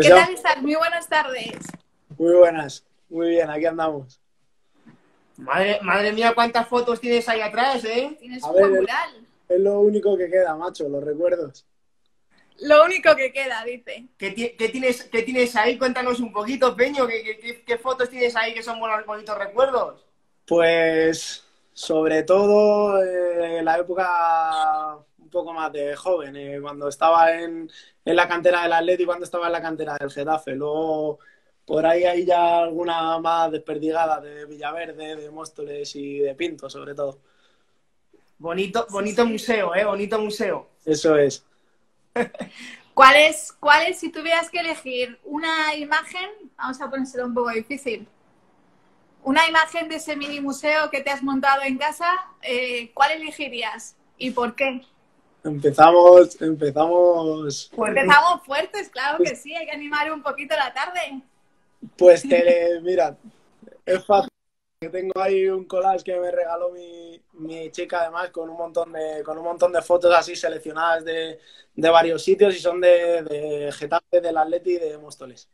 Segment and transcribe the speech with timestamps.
[0.00, 0.60] ¿Qué tal estás?
[0.60, 1.58] Muy buenas tardes.
[2.18, 2.84] Muy buenas.
[3.08, 4.20] Muy bien, aquí andamos.
[5.36, 8.16] Madre, madre mía, cuántas fotos tienes ahí atrás, ¿eh?
[8.18, 9.26] Tienes un buen mural.
[9.48, 11.64] Es lo único que queda, macho, los recuerdos.
[12.60, 14.06] Lo único que queda, dice.
[14.16, 15.78] ¿Qué, tienes, qué tienes ahí?
[15.78, 17.06] Cuéntanos un poquito, Peño.
[17.06, 20.04] ¿Qué, fotos tienes ahí que son buenos, bonitos recuerdos?
[20.46, 24.98] Pues, sobre todo, eh, la época
[25.34, 27.70] poco más de joven, eh, cuando estaba en,
[28.04, 30.52] en la cantera del Atleti, cuando estaba en la cantera del Getafe.
[30.52, 31.18] Luego,
[31.66, 36.94] por ahí hay ya alguna más desperdigada de Villaverde, de Móstoles y de Pinto, sobre
[36.94, 37.18] todo.
[38.38, 39.84] Bonito, bonito museo, ¿eh?
[39.84, 40.70] Bonito museo.
[40.84, 41.44] Eso es.
[42.94, 47.50] ¿Cuál es, ¿Cuál es, si tuvieras que elegir una imagen, vamos a ponérselo un poco
[47.50, 48.06] difícil,
[49.24, 52.06] una imagen de ese mini museo que te has montado en casa,
[52.42, 54.82] eh, ¿cuál elegirías y por qué?
[55.44, 57.70] Empezamos, empezamos.
[57.76, 61.20] Empezamos fuertes, claro que sí, hay que animar un poquito la tarde.
[61.98, 63.14] Pues que, mira,
[63.84, 64.30] es fácil.
[64.90, 69.22] Tengo ahí un collage que me regaló mi, mi, chica además con un montón de
[69.24, 71.38] con un montón de fotos así seleccionadas de,
[71.74, 75.48] de varios sitios y son de, de Getafe, del Atleti y de Móstoles.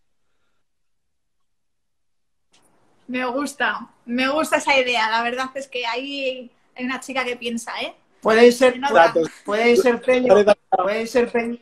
[3.06, 5.10] Me gusta, me gusta esa idea.
[5.10, 7.94] La verdad es que ahí hay una chica que piensa, ¿eh?
[8.20, 8.80] Puede ser,
[9.44, 10.34] puede ser Peño,
[10.70, 11.58] puede ser Peño.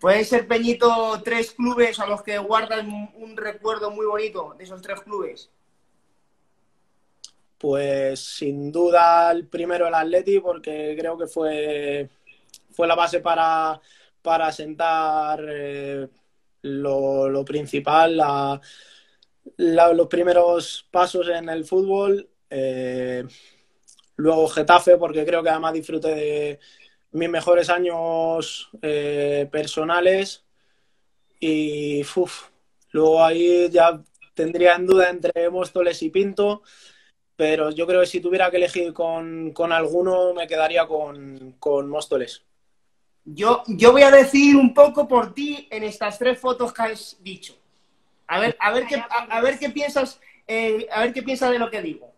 [0.00, 4.80] Pueden ser, Peñito, tres clubes a los que guardan un recuerdo muy bonito de esos
[4.80, 5.50] tres clubes.
[7.58, 12.08] Pues sin duda el primero el Atleti, porque creo que fue,
[12.72, 13.80] fue la base para,
[14.22, 16.08] para sentar eh,
[16.62, 18.16] lo, principal,
[19.56, 22.28] los primeros pasos en el fútbol.
[22.50, 23.24] Eh,
[24.16, 26.60] luego Getafe, porque creo que además disfruté de
[27.12, 30.44] mis mejores años eh, personales
[31.40, 32.02] y
[32.90, 34.02] luego ahí ya
[34.34, 36.62] tendría en duda entre Móstoles y Pinto,
[37.36, 42.44] pero yo creo que si tuviera que elegir con, alguno me quedaría con, con Móstoles.
[43.24, 47.16] Yo, yo voy a decir un poco por ti en estas tres fotos que has
[47.22, 47.56] dicho.
[48.26, 51.58] A ver, a ver, qué, a, ver qué piensas, eh, a ver qué piensas de
[51.58, 52.13] lo que digo.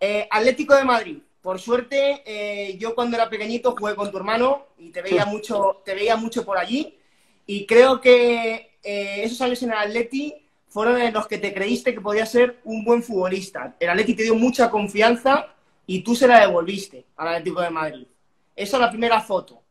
[0.00, 4.66] Eh, Atlético de Madrid, por suerte, eh, yo cuando era pequeñito jugué con tu hermano
[4.76, 6.98] y te veía mucho, te veía mucho por allí.
[7.46, 10.34] Y creo que eh, esos años en el Atleti
[10.68, 13.76] fueron en los que te creíste que podías ser un buen futbolista.
[13.80, 15.54] El Atleti te dio mucha confianza
[15.86, 18.06] y tú se la devolviste al Atlético de Madrid.
[18.54, 19.62] Esa es la primera foto.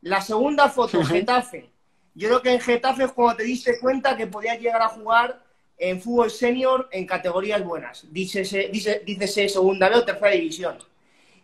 [0.00, 1.70] La segunda foto, Getafe.
[2.14, 5.42] Yo creo que en Getafe es cuando te diste cuenta que podías llegar a jugar
[5.78, 8.06] en fútbol senior en categorías buenas.
[8.10, 10.78] Dícese, dice, dícese segunda B o tercera división.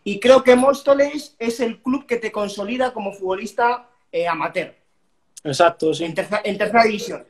[0.03, 4.75] Y creo que Móstoles es el club que te consolida como futbolista eh, amateur.
[5.43, 6.05] Exacto, sí.
[6.05, 7.25] En, tercera división.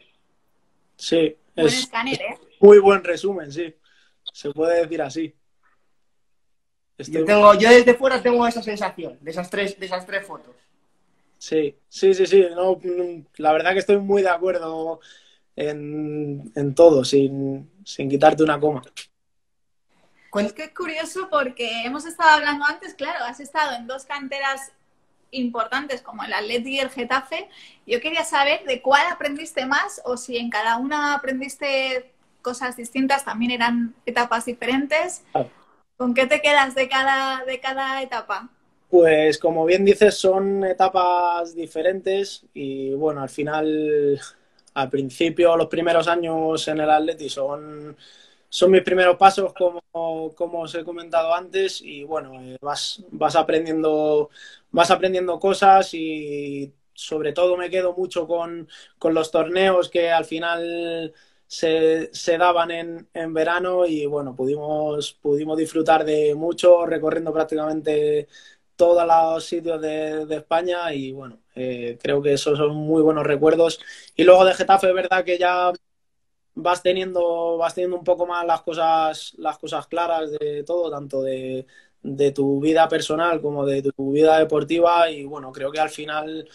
[0.96, 2.38] Sí, es ¿eh?
[2.60, 3.74] muy buen resumen, sí.
[4.34, 5.34] Se puede decir así.
[6.98, 10.56] Yo, tengo, yo desde fuera tengo esa sensación de esas tres, de esas tres fotos.
[11.38, 12.46] Sí, sí, sí, sí.
[12.56, 12.80] No,
[13.38, 15.02] la verdad que estoy muy de acuerdo
[15.56, 18.82] en, en todo, sin, sin quitarte una coma.
[20.34, 24.74] Es que es curioso porque hemos estado hablando antes, claro, has estado en dos canteras
[25.32, 27.48] importantes como el Atleti y el Getafe.
[27.88, 32.12] Yo quería saber de cuál aprendiste más o si en cada una aprendiste
[32.42, 35.24] cosas distintas, también eran etapas diferentes.
[35.98, 38.50] ¿Con qué te quedas de cada, de cada etapa?
[38.90, 44.20] Pues como bien dices, son etapas diferentes y bueno, al final,
[44.76, 47.98] al principio, los primeros años en el Atleti son
[48.50, 49.82] son mis primeros pasos, como,
[50.36, 54.30] como os he comentado antes, y bueno, eh, vas, vas, aprendiendo,
[54.72, 60.24] vas aprendiendo cosas y sobre todo me quedo mucho con, con los torneos que al
[60.24, 61.14] final
[61.48, 68.28] se, se daban en, en, verano y bueno, pudimos, pudimos disfrutar de mucho recorriendo prácticamente
[68.76, 73.26] todos los sitios de, de España y bueno, eh, creo que esos son muy buenos
[73.26, 73.80] recuerdos.
[74.16, 75.72] Y luego de Getafe, es verdad que ya
[76.56, 81.22] vas teniendo, vas teniendo un poco más las cosas, las cosas claras de todo, tanto
[81.24, 81.66] de,
[82.34, 85.10] tu vida personal como de tu vida deportiva.
[85.12, 86.48] Y bueno, creo que al final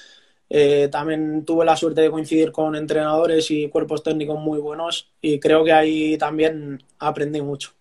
[0.50, 5.40] eh, también tuve la suerte de coincidir con entrenadores y cuerpos técnicos muy buenos y
[5.40, 7.80] creo que ahí también aprendí mucho.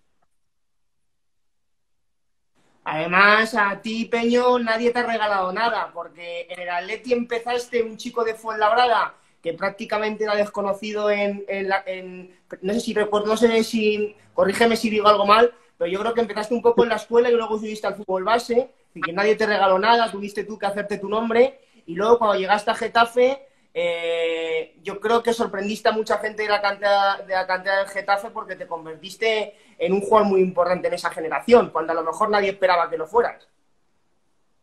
[2.84, 7.96] Además, a ti, Peño, nadie te ha regalado nada, porque en el Atleti empezaste un
[7.96, 13.64] chico de Fuenlabrada que prácticamente era desconocido en, en, no sé si recuerdo, no sé
[13.64, 16.96] si, corrígeme si digo algo mal, pero yo creo que empezaste un poco en la
[16.96, 20.58] escuela y luego subiste al fútbol base, y que nadie te regaló nada, tuviste tú
[20.58, 25.88] que hacerte tu nombre, y luego cuando llegaste a Getafe, eh, yo creo que sorprendiste
[25.88, 29.92] a mucha gente de la cantidad de la cantidad del Getafe porque te convertiste en
[29.92, 33.06] un jugador muy importante en esa generación, cuando a lo mejor nadie esperaba que lo
[33.06, 33.46] fueras.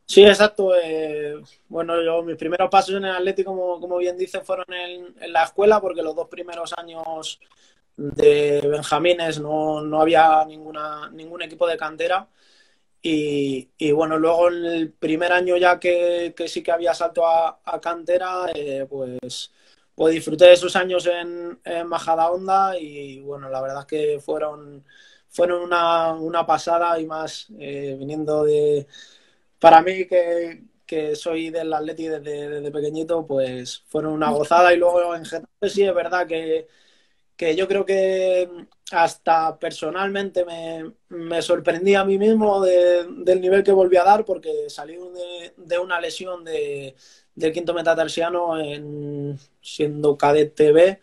[0.05, 0.73] Sí, exacto.
[0.81, 1.35] Eh,
[1.67, 5.33] bueno, yo, mis primeros pasos en el Atlético, como, como bien dice, fueron en, en,
[5.33, 7.39] la escuela, porque los dos primeros años
[7.97, 12.27] de Benjamines no, no había ninguna, ningún equipo de cantera.
[13.01, 17.25] Y, y, bueno, luego en el primer año ya que, que sí que había salto
[17.25, 19.51] a, a cantera, eh, pues,
[19.95, 24.19] pues disfruté de esos años en, en Majada Honda y bueno, la verdad es que
[24.19, 24.83] fueron,
[25.29, 28.87] fueron una, una pasada y más eh, viniendo de
[29.59, 34.77] para mí que, que soy del Atleti desde, desde, pequeñito, pues fueron una gozada y
[34.77, 36.67] luego en Getafe sí es verdad que,
[37.37, 38.49] que yo creo que
[38.91, 44.25] hasta personalmente me, me sorprendí a mí mismo de, del nivel que volví a dar
[44.25, 46.95] porque salí de, de una lesión de,
[47.35, 50.99] del quinto metatarsiano en, siendo cadete B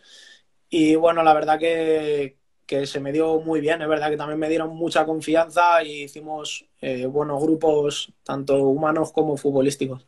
[0.71, 4.39] y bueno, la verdad que, que se me dio muy bien, es verdad que también
[4.41, 10.07] me dieron mucha confianza y hicimos eh, buenos grupos, tanto humanos como futbolísticos.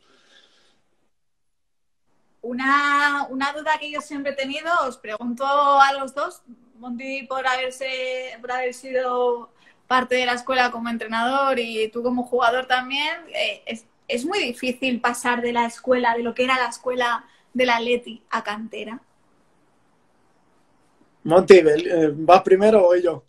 [2.46, 6.43] Una, una, duda que yo siempre he tenido, os pregunto a los dos,
[6.78, 9.50] Monty por haberse, por haber sido
[9.88, 14.38] parte de la escuela como entrenador y tú como jugador también, eh, es, es muy
[14.38, 19.00] difícil pasar de la escuela, de lo que era la escuela del Atleti a cantera.
[21.25, 23.25] Monty, eh, ¿vas primero o voy yo?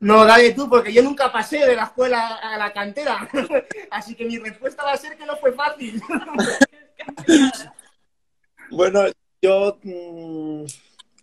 [0.00, 3.26] No, dale tú, porque yo nunca pasé de la escuela a la cantera.
[3.90, 6.02] Así que mi respuesta va a ser que no fue fácil.
[8.70, 9.04] bueno,
[9.42, 10.64] yo mmm,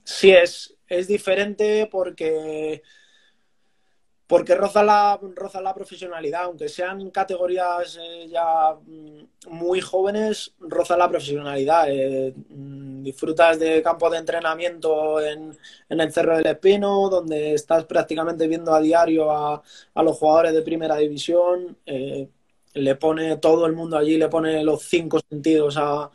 [0.03, 2.81] sí es, es diferente porque
[4.33, 8.75] porque roza la, roza la profesionalidad, aunque sean categorías eh, ya
[9.47, 11.85] muy jóvenes, roza la profesionalidad.
[11.89, 15.55] Eh, disfrutas de campo de entrenamiento en,
[15.89, 19.61] en, el Cerro del Espino, donde estás prácticamente viendo a diario a,
[19.93, 21.77] a los jugadores de primera división.
[21.85, 22.27] Eh,
[22.73, 26.09] le pone todo el mundo allí, le pone los cinco sentidos a,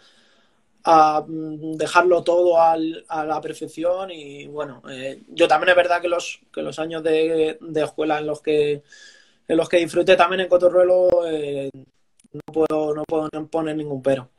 [0.91, 6.09] a dejarlo todo al, a la perfección y bueno, eh, yo también es verdad que
[6.09, 8.83] los, que los años de, escuela en los que
[9.47, 11.69] en los que disfruté también en Cotorruelo eh,
[12.33, 14.31] no puedo no puedo poner ningún pero.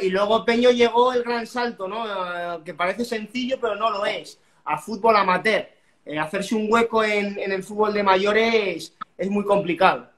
[0.00, 2.06] Y luego Peño llegó el gran salto, ¿no?
[2.06, 4.38] Eh, que parece sencillo, pero no lo es.
[4.64, 5.68] A fútbol amateur.
[6.20, 10.11] Hacerse un hueco en, en el fútbol de mayores es muy complicado.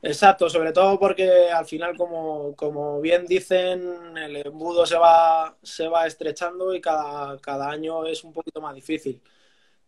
[0.00, 5.88] Exacto, sobre todo porque al final, como, como, bien dicen, el embudo se va, se
[5.88, 9.20] va estrechando y cada, cada año es un poquito más difícil.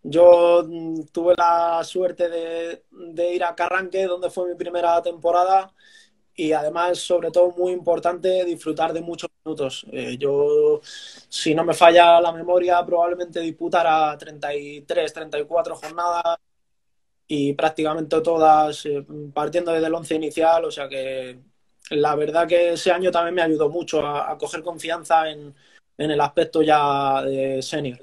[0.03, 5.73] Yo mm, tuve la suerte de, ir a Carranque, donde fue mi primera temporada,
[6.35, 9.87] y además, sobre todo, muy importante, disfrutar de muchos minutos.
[9.93, 10.81] Eh, yo,
[11.29, 16.39] si no me falla la memoria, probablemente disputara 33, 34 jornadas
[17.33, 21.39] y prácticamente todas eh, partiendo desde el once inicial, o sea que
[21.91, 25.55] la verdad que ese año también me ayudó mucho a, coger confianza en,
[25.97, 28.01] en, el aspecto ya de senior.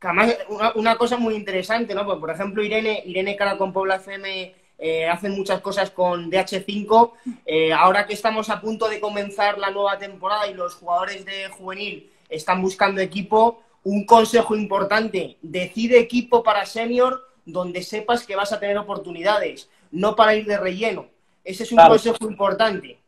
[0.00, 2.04] Además, una, una, cosa muy interesante, ¿no?
[2.04, 7.12] Pues, por ejemplo, Irene, Irene Cara con Pobla FM eh, hacen muchas cosas con DH5.
[7.46, 11.46] Eh, ahora que estamos a punto de comenzar la nueva temporada y los jugadores de
[11.50, 18.52] juvenil están buscando equipo, un consejo importante, decide equipo para senior donde sepas que vas
[18.52, 21.08] a tener oportunidades, no para ir de relleno.
[21.44, 21.90] Ese es un claro.
[21.90, 22.98] consejo importante.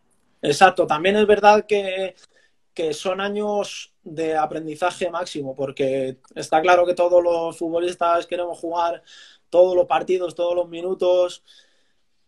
[0.43, 2.14] Exacto, también es verdad que,
[2.75, 9.03] que, son años de aprendizaje máximo, porque está claro que todos los futbolistas queremos jugar
[9.49, 11.43] todos los partidos, todos los minutos,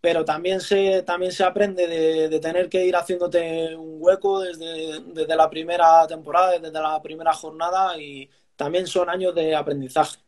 [0.01, 5.01] pero también se, también se aprende de, de tener que ir haciéndote un hueco desde,
[5.01, 10.19] desde la primera temporada, desde la primera jornada, y también son años de aprendizaje.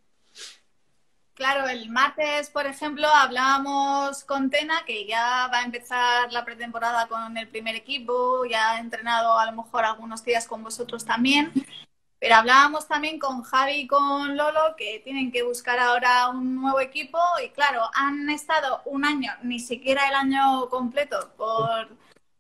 [1.39, 7.07] Claro, el martes, por ejemplo, hablábamos con Tena, que ya va a empezar la pretemporada
[7.07, 11.53] con el primer equipo, ya ha entrenado a lo mejor algunos días con vosotros también,
[12.19, 16.81] pero hablábamos también con Javi y con Lolo, que tienen que buscar ahora un nuevo
[16.81, 21.89] equipo y claro, han estado un año, ni siquiera el año completo, por,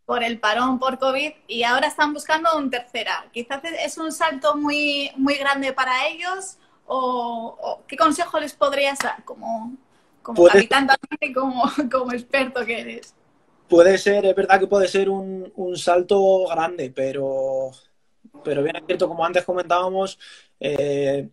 [0.07, 3.26] por el parón por COVID y ahora están buscando un tercera.
[3.33, 8.99] Quizás es un salto muy, muy grande para ellos o, o, qué consejo les podrías
[8.99, 9.76] dar como,
[10.23, 10.88] como también
[11.21, 13.14] y como, como, experto que eres?
[13.68, 17.71] Puede ser, es verdad que puede ser un, un salto grande, pero,
[18.42, 20.18] pero bien es cierto, como antes comentábamos,
[20.59, 21.28] eh,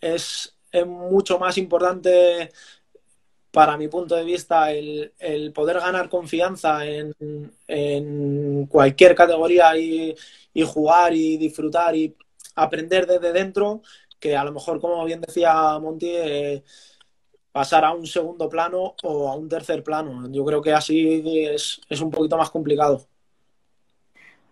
[0.00, 2.50] es, es, mucho más importante
[3.52, 5.12] para mi punto de vista, el,
[5.54, 7.14] poder ganar confianza en,
[7.68, 10.14] en cualquier categoría y,
[10.52, 12.16] y, jugar y disfrutar y
[12.54, 13.82] aprender desde dentro,
[14.20, 16.64] que a lo mejor, como bien decía Monty, eh,
[17.50, 20.30] pasar a un segundo plano o a un tercer plano.
[20.30, 23.06] Yo creo que así es, es un poquito más complicado.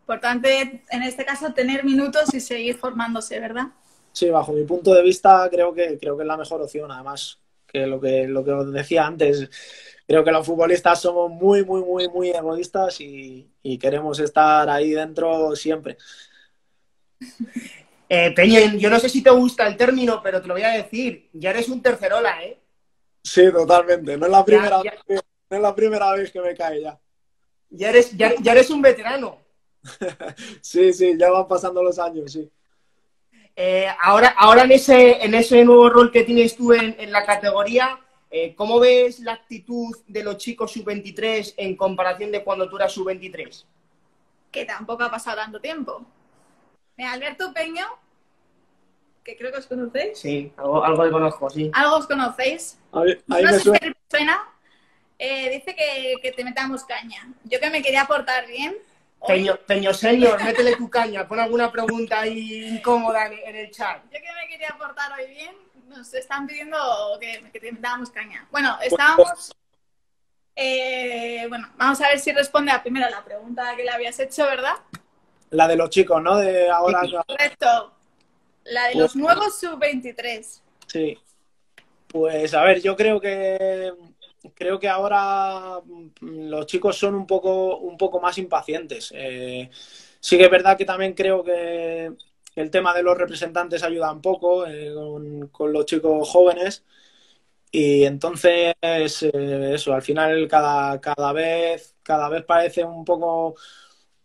[0.00, 3.66] Importante en este caso tener minutos y seguir formándose, ¿verdad?
[4.12, 6.90] Sí, bajo mi punto de vista creo que creo que es la mejor opción.
[6.90, 9.48] Además, que lo que lo que os decía antes,
[10.06, 15.54] creo que los futbolistas somos muy, muy, muy, muy egoístas y, queremos estar ahí dentro
[15.54, 15.98] siempre.
[18.08, 20.70] Eh, Peña, yo no sé si te gusta el término, pero te lo voy a
[20.70, 21.28] decir.
[21.34, 22.58] Ya eres un tercerola, ¿eh?
[23.22, 24.16] Sí, totalmente.
[24.16, 26.98] No es la primera, Vez, que, no es la primera vez que me cae ya.
[27.70, 29.40] Ya eres, ya, eres un veterano.
[30.62, 32.50] sí, sí, ya van pasando los años, sí.
[33.54, 37.98] Eh, ahora, ahora en ese, en ese nuevo rol que tienes tú en, la categoría,
[38.30, 42.92] eh, ¿cómo ves la actitud de los chicos sub-23 en comparación de cuando tú eras
[42.92, 43.64] sub-23?
[44.50, 46.06] Que tampoco ha pasado tanto tiempo.
[47.06, 47.86] Alberto Peño,
[49.24, 50.18] que creo que os conocéis.
[50.18, 51.70] Sí, algo, algo conozco, sí.
[51.74, 52.78] ¿Algo os conocéis?
[52.92, 53.04] no
[53.36, 53.70] sé si
[54.10, 54.48] suena.
[55.18, 57.28] Eh, dice que, que, te metamos caña.
[57.44, 58.76] Yo que me quería portar bien.
[59.26, 64.02] Peño, Peño Señor, métele tu caña, pon alguna pregunta ahí incómoda en, el chat.
[64.04, 65.56] Yo que me quería portar hoy bien,
[65.88, 66.78] nos están pidiendo
[67.20, 68.46] que, que te metamos caña.
[68.50, 69.52] Bueno, estábamos...
[70.60, 74.44] Eh, bueno, vamos a ver si responde a primero la pregunta que le habías hecho,
[74.44, 74.74] ¿verdad?
[75.50, 76.36] La de los chicos, ¿no?
[76.36, 77.02] De ahora.
[77.26, 77.92] Correcto.
[78.64, 80.60] La de los nuevos sub-23.
[80.86, 81.18] Sí.
[82.06, 83.92] Pues a ver, yo creo que
[84.54, 89.12] creo que ahora mm, los chicos son un poco, un poco más impacientes.
[89.14, 89.70] Eh,
[90.20, 92.12] sí que es verdad que también creo que
[92.56, 94.92] el tema de los representantes ayuda un poco eh,
[95.52, 96.84] con, los chicos jóvenes.
[97.70, 103.56] Y entonces, eh, eso, al final cada, cada, vez, cada vez parece un poco,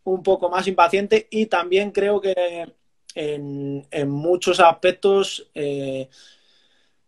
[0.06, 2.74] un poco más impaciente y también creo que
[3.16, 6.10] en, muchos aspectos eh,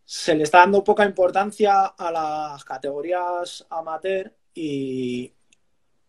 [0.06, 5.34] se le está dando poca importancia a las categorías amateur y,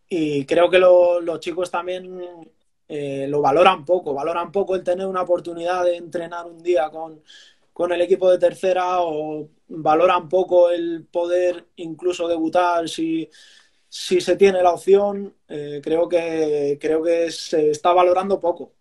[0.09, 2.21] creo que los chicos también
[2.87, 7.21] eh, lo valoran poco, valoran poco el tener una oportunidad de entrenar un día con,
[7.91, 13.29] el equipo de tercera o valoran poco el poder incluso debutar si,
[13.89, 15.33] se tiene la opción.
[15.47, 18.73] Eh, creo, que, creo que se está valorando poco.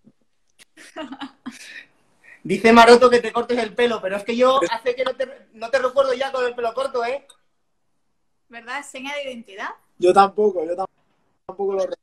[2.43, 5.15] Dice Maroto que te cortes el pelo, pero es que yo hace que no
[5.71, 7.27] te, recuerdo ya con el pelo corto, ¿eh?
[8.49, 8.85] ¿Verdad?
[8.85, 9.71] ¿Seña de identidad?
[9.99, 11.97] Yo tampoco, yo tampoco lo recuerdo.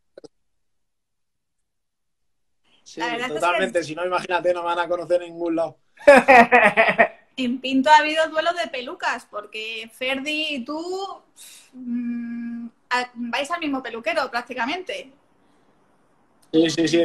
[2.84, 3.84] Sí, totalmente.
[3.84, 5.78] Si no, imagínate, no me van a conocer en ningún lado.
[7.38, 11.24] en Pinto ha habido duelo de pelucas, porque Ferdi y tú
[13.14, 15.12] vais al mismo peluquero prácticamente.
[16.52, 17.04] Sí, sí, sí.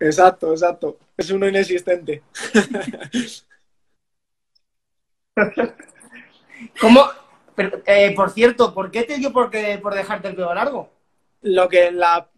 [0.00, 0.98] Exacto, exacto.
[1.16, 2.22] Es uno inexistente.
[6.80, 7.08] ¿Cómo?
[7.86, 9.50] Eh, por cierto, ¿por qué te dio por,
[9.82, 10.90] por dejarte el pelo largo?
[11.42, 12.28] Lo que la,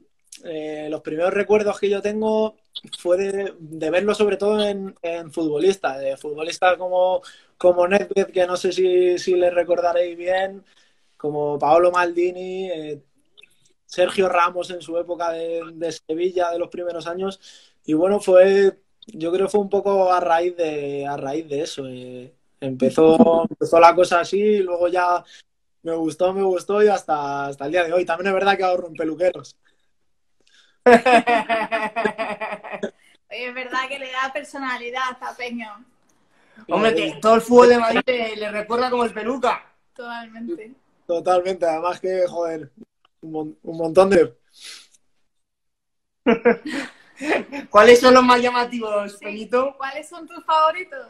[0.45, 2.57] eh, los primeros recuerdos que yo tengo
[2.99, 4.95] fue de, verlo sobre todo en,
[5.31, 7.21] futbolistas, de futbolistas como,
[7.59, 10.65] como Nedved, que no sé si, si le recordaréis bien,
[11.21, 13.03] como Paolo Maldini, eh,
[13.85, 17.39] Sergio Ramos en su época de, Sevilla de los primeros años.
[17.85, 21.61] Y bueno, fue, yo creo que fue un poco a raíz de, a raíz de
[21.61, 21.87] eso.
[21.87, 25.23] Eh, empezó, empezó la cosa así y luego ya
[25.83, 28.07] me gustó, me gustó y hasta, hasta el día de hoy.
[28.07, 29.59] También es verdad que ahorro en peluqueros.
[30.87, 30.95] Oye,
[33.29, 35.85] es verdad que le da personalidad a Peño.
[36.69, 39.67] Hombre, que todo el fútbol de Madrid le recuerda como el peluca.
[39.95, 40.80] Totalmente.
[41.11, 42.71] Totalmente, además que, joder,
[43.23, 44.33] un, montón de...
[47.69, 49.75] ¿Cuáles son los más llamativos, Peñito?
[49.77, 51.09] ¿Cuáles son tus favoritos?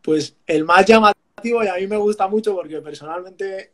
[0.00, 3.72] Pues el más llamativo y a mí me gusta mucho porque personalmente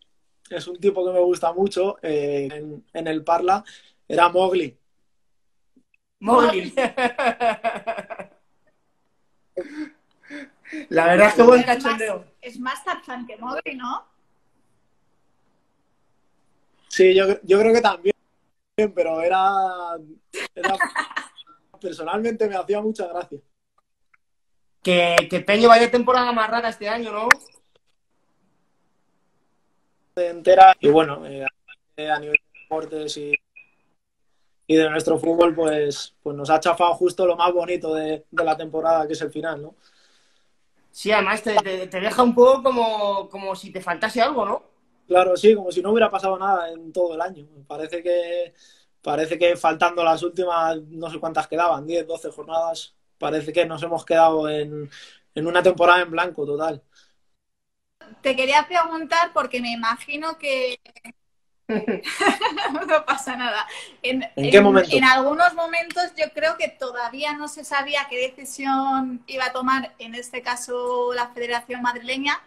[0.49, 2.49] es un tipo que me gusta mucho eh,
[2.95, 3.63] en, el Parla,
[4.09, 4.75] era Mowgli.
[6.21, 6.73] Mowgli.
[10.89, 12.25] La verdad es que buen cachondeo.
[12.41, 14.07] Es más Tarzán que Mowgli, ¿no?
[16.89, 17.27] Sí, yo,
[17.59, 18.15] creo que también,
[18.95, 19.97] pero era,
[21.81, 23.39] personalmente me hacía mucha gracia.
[24.83, 27.29] Que, que Peño vaya temporada más rara este año, ¿no?
[30.17, 31.47] Entera y bueno, eh,
[32.11, 33.35] a nivel de deportes y,
[34.67, 38.45] y de nuestro fútbol, pues, pues nos ha chafado justo lo más bonito de, de
[38.45, 39.77] la temporada, que es el final, ¿no?
[40.93, 41.55] Sí, además te,
[41.89, 44.63] te, deja un poco como, como si te faltase algo, ¿no?
[45.07, 47.47] Claro, sí, como si no hubiera pasado nada en todo el año.
[47.67, 48.55] Parece que,
[49.03, 53.83] parece que faltando las últimas, no sé cuántas quedaban, 10, 12 jornadas, parece que nos
[53.83, 54.89] hemos quedado en,
[55.35, 56.83] en una temporada en blanco total.
[58.23, 60.81] Te quería preguntar porque me imagino que
[62.89, 63.67] no pasa nada.
[64.03, 64.91] En, qué momento?
[64.93, 69.95] En algunos momentos yo creo que todavía no se sabía qué decisión iba a tomar,
[69.99, 72.41] en este caso la Federación Madrileña.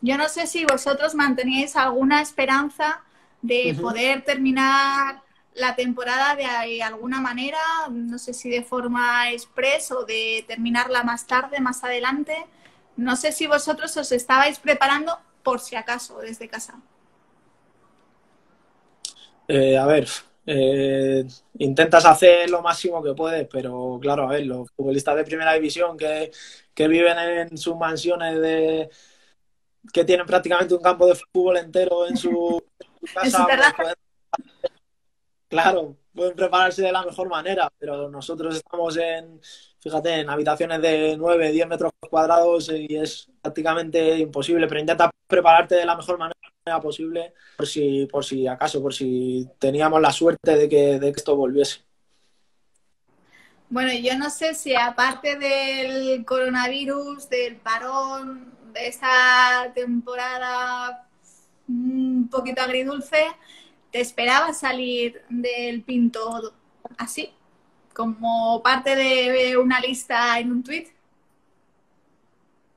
[0.00, 3.02] Yo no sé si vosotros manteníais alguna esperanza
[3.42, 5.22] de poder terminar
[5.54, 7.58] la temporada de alguna manera,
[7.90, 12.46] no sé si de forma express o de terminarla más tarde, más adelante.
[12.96, 16.74] No sé si vosotros os estabais preparando por si acaso desde casa.
[19.50, 20.06] Eh, a ver,
[20.44, 21.26] eh,
[21.58, 25.96] intentas hacer lo máximo que puedes, pero claro, a ver, los futbolistas de primera división
[25.96, 26.30] que,
[26.76, 28.90] viven en sus mansiones de
[29.92, 32.62] que tienen prácticamente un campo de fútbol entero en su,
[33.14, 33.94] casa, pues
[35.48, 39.40] claro, pueden prepararse de la mejor manera, pero nosotros estamos en,
[39.80, 45.76] fíjate, en habitaciones de 9, 10 metros cuadrados y es prácticamente imposible, pero intenta prepararte
[45.76, 46.38] de la mejor manera
[46.80, 51.18] posible por si, por si acaso, por si teníamos la suerte de que, de que
[51.18, 51.80] esto volviese.
[53.70, 61.06] Bueno, yo no sé si aparte del coronavirus, del parón, de esta temporada
[61.68, 63.26] un poquito agridulce,
[63.90, 66.54] ¿te esperabas salir del Pinto
[66.96, 67.30] así?
[67.94, 70.88] Como parte de una lista en un tweet.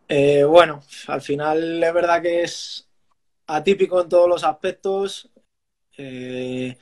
[0.10, 2.86] Eh, bueno, al final es verdad que es
[3.52, 5.30] atípico en todos los aspectos.
[5.98, 6.78] Eh,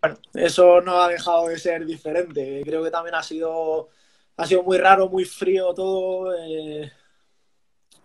[0.00, 2.62] bueno, eso no ha dejado de ser diferente.
[2.64, 3.88] Creo que también ha sido,
[4.36, 6.34] ha sido muy raro, muy frío todo.
[6.36, 6.90] Eh,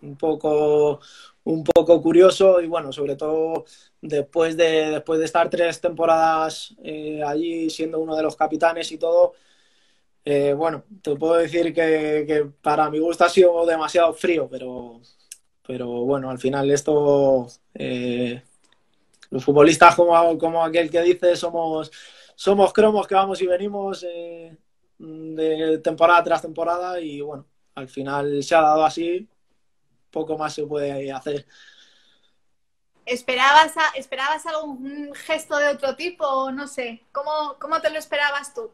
[0.02, 1.00] un poco
[1.44, 3.64] un poco curioso y bueno, sobre todo
[4.00, 8.98] después de, después de estar tres temporadas eh, allí siendo uno de los capitanes y
[8.98, 9.34] todo,
[10.56, 15.00] bueno, te puedo decir que, para mi gusto ha sido demasiado frío, pero,
[15.66, 18.42] pero bueno, al final esto, eh,
[19.30, 21.90] los futbolistas como, como aquel que dice, somos,
[22.34, 24.56] somos cromos que vamos y venimos eh,
[24.98, 29.28] de temporada tras temporada y bueno, al final se ha dado así,
[30.10, 31.46] poco más se puede hacer.
[33.04, 36.50] ¿Esperabas, ¿Esperabas algún gesto de otro tipo?
[36.52, 38.70] No sé, ¿cómo, cómo te lo esperabas tú?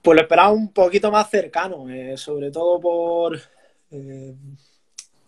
[0.00, 3.38] Pues lo esperaba un poquito más cercano, eh, sobre todo por,
[3.92, 4.34] eh,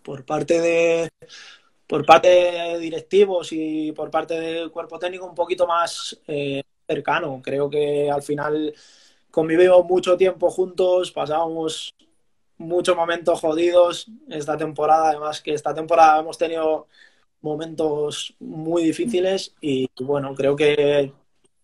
[0.03, 1.09] por parte de
[1.87, 7.41] por parte de directivos y por parte del cuerpo técnico un poquito más eh, cercano.
[7.43, 8.73] Creo que al final
[9.31, 11.95] convivimos mucho tiempo juntos, pasamos
[12.57, 16.87] muchos momentos jodidos esta temporada, además que esta temporada hemos tenido
[17.41, 21.13] momentos muy difíciles y bueno, creo que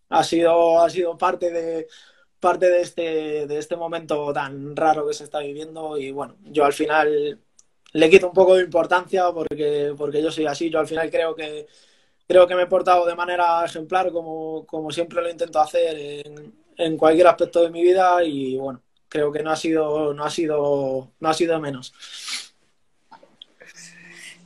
[0.10, 1.88] ha sido, ha sido parte de,
[2.42, 6.66] parte de este, de este momento tan raro que se está viviendo y bueno, yo
[6.66, 7.40] al final
[7.94, 11.36] le quito un poco de importancia porque, porque yo soy así, yo al final creo
[11.36, 11.68] que
[12.28, 16.24] creo que me he portado de manera ejemplar como, como siempre lo intento hacer
[16.78, 20.30] en, cualquier aspecto de mi vida y bueno, creo que no ha sido, no ha
[20.32, 21.94] sido, no ha sido menos.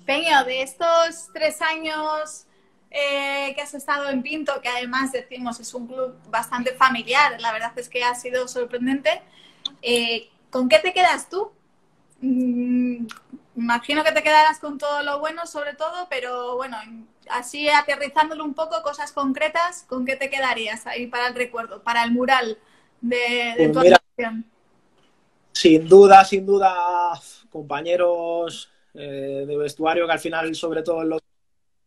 [0.06, 2.45] Peño, de estos tres años
[2.92, 7.52] eh, que has estado en Pinto, que además decimos es un club bastante familiar, la
[7.52, 9.22] verdad es que ha sido sorprendente.
[9.82, 11.52] Eh, ¿Con qué te quedas tú?
[12.22, 13.08] Mm,
[13.56, 16.78] imagino que te quedarás con todo lo bueno sobre todo, pero bueno,
[17.30, 22.04] así aterrizándolo un poco, cosas concretas, ¿con qué te quedarías ahí para el recuerdo, para
[22.04, 22.58] el mural
[23.02, 24.46] de, pues tu actuación?
[25.52, 26.74] Sin duda, sin duda,
[27.50, 31.22] compañeros eh, de vestuario que al final sobre todo en los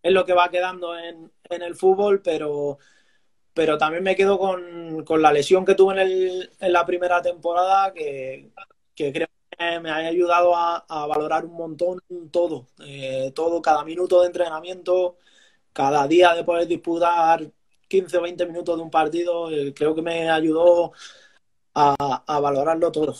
[0.02, 2.78] es lo que va quedando en, el fútbol, pero,
[3.54, 7.92] pero también me quedo con, la lesión que tuve en, el, en la primera temporada,
[7.92, 8.50] que,
[8.94, 14.28] creo que me ha ayudado a, valorar un montón todo, eh, todo, cada minuto de
[14.28, 15.18] entrenamiento,
[15.72, 17.50] cada día de poder disputar
[17.88, 20.92] 15 o 20 minutos de un partido, eh, creo que me ayudó
[21.74, 23.14] a, a valorarlo todo.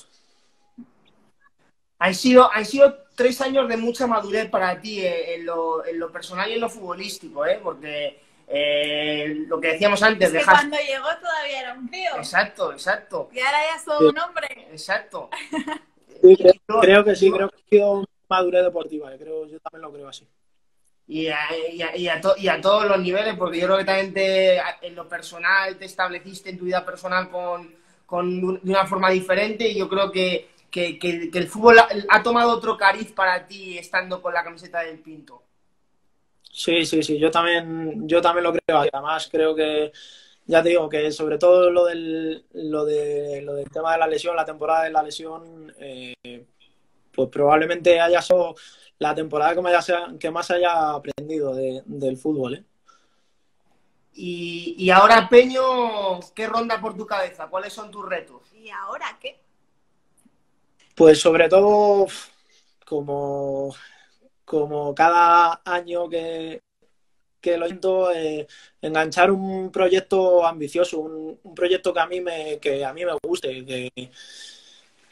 [1.99, 5.99] Han sido, han sido tres años de mucha madurez para ti eh, en, lo, en
[5.99, 7.59] lo, personal y en lo futbolístico, ¿eh?
[7.61, 10.33] Porque eh, lo que decíamos antes...
[10.33, 12.17] Es que cuando llegó todavía era un tío.
[12.17, 13.29] Exacto, exacto.
[13.33, 14.47] Y ahora ya es todo un hombre.
[14.71, 15.31] Exacto.
[16.81, 20.09] creo, que sí, creo que ha sido madurez deportiva, yo, creo, yo también lo creo
[20.09, 20.25] así.
[21.09, 21.39] Y a,
[21.73, 24.59] y, a, y, a y a, todos los niveles, porque yo creo que también te,
[24.83, 27.75] en lo personal te estableciste en tu vida personal con,
[28.07, 30.99] con, de una forma diferente y yo creo que que,
[31.33, 31.79] el fútbol
[32.09, 35.43] ha, tomado otro cariz para ti estando con la camiseta del Pinto.
[36.51, 38.79] Sí, sí, sí, yo también, yo también lo creo.
[38.79, 39.93] Además, creo que,
[40.47, 44.07] ya te digo, que sobre todo lo del, lo de, lo del tema de la
[44.07, 46.47] lesión, la temporada de la lesión, eh,
[47.13, 48.55] pues probablemente haya sido
[48.99, 52.55] la temporada que más, haya, que más haya aprendido del fútbol.
[52.57, 52.65] ¿eh?
[54.15, 57.47] Y, y, ahora, Peño, ¿qué ronda por tu cabeza?
[57.47, 58.53] ¿Cuáles son tus retos?
[58.53, 59.48] ¿Y ahora qué?
[60.99, 62.09] Pues sobre todo,
[62.85, 63.73] como,
[64.45, 66.61] como cada año que,
[67.41, 68.49] que lo siento, eh,
[68.83, 73.65] enganchar un proyecto ambicioso, un, proyecto que a mí me, que a mí me guste,
[73.65, 73.91] que,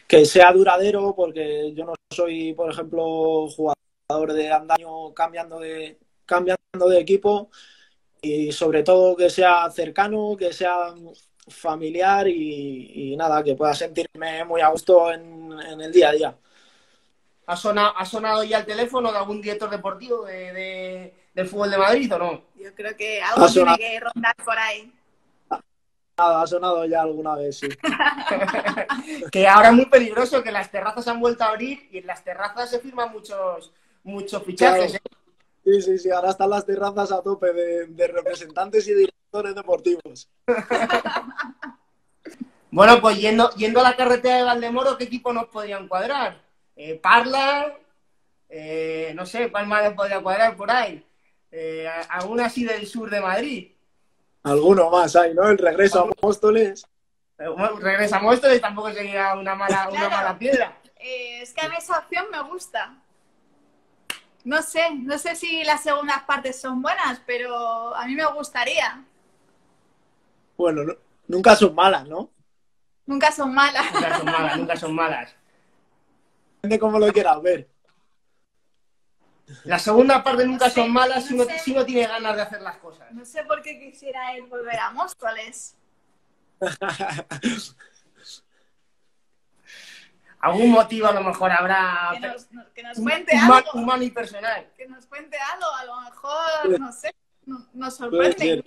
[0.09, 6.89] que sea duradero, porque yo no soy, por ejemplo, jugador de andaño cambiando de, cambiando
[6.89, 7.49] de equipo
[8.21, 10.95] y sobre todo que sea cercano, que sea
[11.49, 16.37] familiar y, nada, que pueda sentirme muy a gusto en, el día a día.
[17.47, 21.79] ¿Ha sonado, ¿Ha sonado ya el teléfono de algún director deportivo de, del fútbol de
[21.79, 22.43] Madrid o no?
[22.57, 24.93] Yo creo que algo tiene que rondar por ahí.
[26.17, 27.69] ha sonado ya alguna vez, sí.
[29.31, 32.25] que ahora es muy peligroso, que las terrazas han vuelto a abrir y en las
[32.25, 34.95] terrazas se firman muchos, muchos fichajes.
[34.95, 35.01] ¿eh?
[35.67, 40.31] Sí, sí, sí, ahora están las terrazas a tope de, representantes y directores deportivos.
[42.71, 46.41] bueno, pues yendo, yendo a la carretera de Valdemoro, ¿qué equipo nos podrían cuadrar?
[46.77, 47.77] Eh, Parla,
[48.49, 51.05] eh, no sé, ¿cuál más nos podría cuadrar por ahí?
[51.51, 53.73] Eh, ¿Algún así del sur de Madrid?
[54.45, 55.49] Alguno más hay, ¿no?
[55.49, 56.87] El regreso a Móstoles.
[57.39, 60.79] El regreso a Móstoles tampoco sería una mala, una mala piedra.
[60.95, 63.03] es que a mí esa opción me gusta.
[64.47, 69.05] No sé, no sé si las segundas partes son buenas, pero a mí me gustaría.
[70.57, 70.83] Bueno,
[71.27, 72.31] nunca son malas, ¿no?
[73.07, 73.93] Nunca son malas.
[73.93, 75.35] Nunca son malas, nunca son malas.
[76.55, 77.69] Depende cómo lo quieras ver.
[79.65, 81.35] Las segundas partes nunca son malas si,
[81.75, 83.11] no, tiene ganas de hacer las cosas.
[83.11, 85.77] No sé por qué quisiera él volver a Móstoles.
[90.41, 92.13] algún motivo a lo mejor habrá.
[92.75, 93.71] Que nos, cuente algo.
[93.75, 94.71] Humano y personal.
[94.77, 97.15] Que nos cuente algo, a lo mejor, no sé,
[97.75, 98.65] nos sorprende.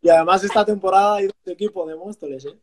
[0.00, 2.58] Y además esta temporada hay dos equipos de Móstoles, ¿eh?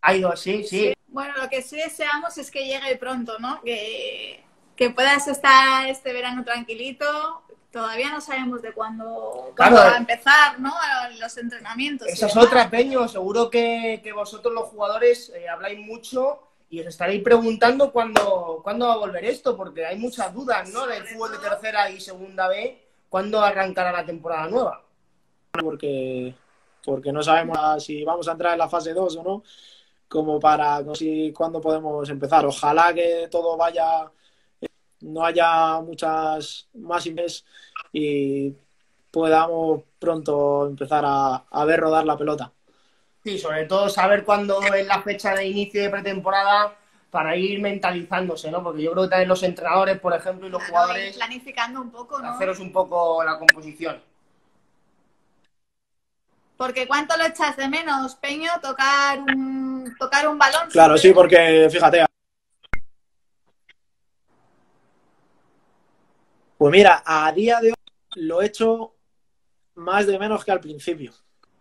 [0.00, 3.60] Hay dos, sí, sí, Bueno, lo que sí deseamos es que llegue pronto, ¿no?
[3.62, 4.44] Que,
[4.76, 7.42] que puedas estar este verano tranquilito.
[7.72, 10.72] Todavía no sabemos de cuándo, va a empezar, ¿no?
[11.18, 12.08] Los entrenamientos.
[12.08, 13.06] Esa es otra, Peño.
[13.08, 18.88] Seguro que, que vosotros los jugadores eh, habláis mucho y os estaréis preguntando cuándo, cuándo
[18.88, 20.86] va a volver esto, porque hay muchas dudas, ¿no?
[20.86, 22.78] Del fútbol de tercera y segunda B,
[23.08, 24.84] ¿cuándo arrancará la temporada nueva?
[25.52, 26.34] Porque,
[26.84, 29.42] porque no sabemos si vamos a entrar en la fase 2 o no,
[30.08, 32.44] como para no sé cuándo podemos empezar.
[32.44, 34.10] Ojalá que todo vaya,
[35.00, 37.08] no haya muchas más
[37.92, 38.54] y
[39.10, 42.52] podamos pronto empezar a ver rodar la pelota.
[43.28, 46.74] Sí, sobre todo saber cuándo es la fecha de inicio de pretemporada
[47.10, 48.62] para ir mentalizándose, ¿no?
[48.62, 51.14] Porque yo creo que también los entrenadores, por ejemplo, y los jugadores...
[51.14, 52.30] planificando un poco, ¿no?
[52.30, 54.02] Haceros un poco la composición.
[56.56, 60.70] Porque ¿cuánto lo echas de menos, Peño, tocar un, tocar un balón?
[60.70, 62.06] Claro, sí, porque fíjate...
[66.56, 67.74] Pues mira, a día de hoy
[68.14, 68.94] lo he hecho
[69.74, 71.12] más de menos que al principio.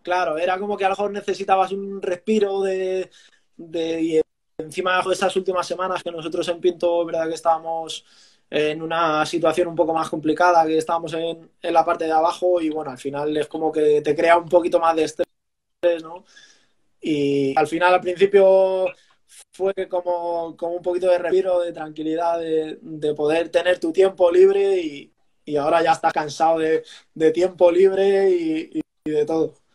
[0.08, 3.10] Claro, era como que a lo mejor necesitabas un respiro de,
[3.58, 4.22] y
[4.58, 8.06] encima de esas últimas semanas que nosotros en Pinto, verdad que estábamos
[8.50, 12.70] en una situación un poco más complicada, que estábamos en, la parte de abajo y
[12.70, 15.28] bueno, al final es como que te crea un poquito más de estrés,
[16.02, 16.24] ¿no?
[17.02, 18.88] Y al final, al principio
[19.52, 24.32] fue como, como un poquito de respiro, de tranquilidad, de, de poder tener tu tiempo
[24.32, 25.14] libre y,
[25.58, 29.67] ahora ya estás cansado de, tiempo libre y de todo.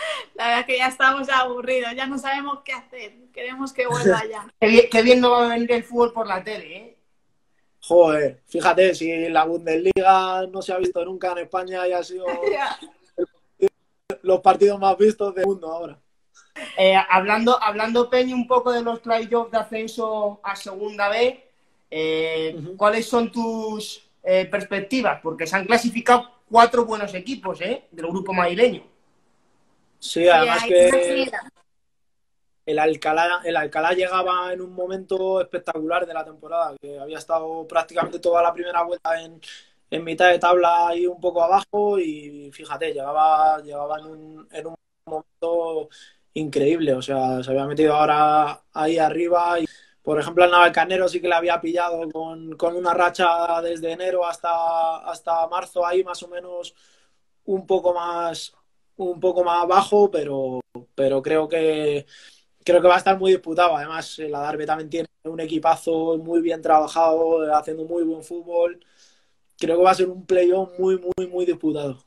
[0.34, 3.12] La verdad es que ya estamos aburridos, ya no sabemos qué hacer.
[3.32, 4.46] Queremos que vuelva ya.
[4.90, 6.96] qué, bien, no va a venir el fútbol por la tele, ¿eh?
[7.82, 12.26] Joder, fíjate, si la Bundesliga no se ha visto nunca en España y ha sido
[14.22, 15.98] los partidos más vistos del mundo ahora.
[16.76, 21.42] Eh, hablando, hablando, Peña, un poco de los playoffs de ascenso a Segunda B,
[21.90, 25.20] eh, ¿cuáles son tus eh, perspectivas?
[25.22, 27.84] Porque se han clasificado cuatro buenos equipos ¿eh?
[27.90, 28.82] del grupo madrileño.
[30.00, 31.30] Sí, además que
[32.66, 37.66] el Alcalá, el Alcalá llegaba en un momento espectacular de la temporada, que había estado
[37.68, 39.40] prácticamente toda la primera vuelta en,
[39.90, 44.66] en mitad de tabla y un poco abajo y fíjate, llegaba, llegaba en, un, en
[44.68, 45.88] un momento
[46.34, 46.94] increíble.
[46.94, 49.58] O sea, se había metido ahora ahí arriba.
[49.60, 49.66] Y,
[50.02, 54.26] por ejemplo, el Navalcarnero sí que le había pillado con, con, una racha desde enero
[54.26, 56.74] hasta, hasta marzo, ahí más o menos
[57.44, 58.54] un poco más,
[59.04, 60.60] un poco más bajo, pero,
[60.94, 62.06] pero creo que
[62.64, 63.76] creo que va a estar muy disputado.
[63.76, 68.80] Además, la Darbe también tiene un equipazo muy bien trabajado, haciendo muy buen fútbol.
[69.58, 72.02] Creo que va a ser un playoff muy, muy, muy disputado.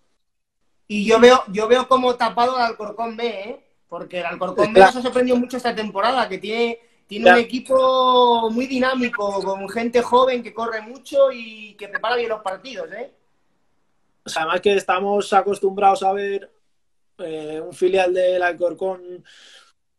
[0.88, 3.64] Y yo veo, yo veo como tapado al Alcorcón B, ¿eh?
[3.88, 8.50] porque el Alcorcón B nos ha sorprendido mucho esta temporada, que tiene, tiene un equipo
[8.52, 12.92] muy dinámico, con gente joven que corre mucho y que prepara bien los partidos.
[12.92, 13.14] ¿eh?
[14.36, 16.50] además que estamos acostumbrados a ver
[17.20, 19.24] eh, un filial del Alcorcón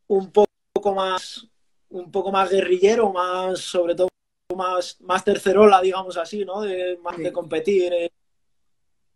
[0.09, 1.49] un poco más
[1.95, 4.09] un poco más guerrillero, más sobre todo
[4.57, 6.61] más, más tercerola, digamos así, ¿no?
[6.61, 7.93] De, más de competir.
[7.93, 8.11] Eh.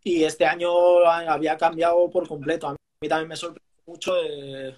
[0.03, 0.71] Y este año
[1.05, 2.67] había cambiado por completo.
[2.67, 4.13] A mí también me sorprendió mucho.
[4.23, 4.75] Eh,